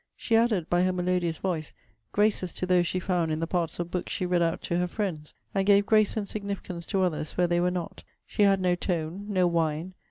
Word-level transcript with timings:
She 0.17 0.35
added, 0.35 0.67
by 0.67 0.81
her 0.81 0.91
melodious 0.91 1.37
voice, 1.37 1.73
graces 2.11 2.53
to 2.53 2.65
those 2.65 2.87
she 2.87 2.99
found 2.99 3.31
in 3.31 3.39
the 3.39 3.45
parts 3.45 3.77
of 3.77 3.91
books 3.91 4.11
she 4.11 4.25
read 4.25 4.41
out 4.41 4.63
to 4.63 4.79
her 4.79 4.87
friends; 4.87 5.35
and 5.53 5.63
gave 5.63 5.85
grace 5.85 6.17
and 6.17 6.27
significance 6.27 6.87
to 6.87 7.03
others 7.03 7.33
where 7.37 7.45
they 7.45 7.59
were 7.59 7.69
not. 7.69 8.01
She 8.25 8.41
had 8.41 8.59
no 8.59 8.73
tone, 8.73 9.27
no 9.29 9.45
whine. 9.45 9.93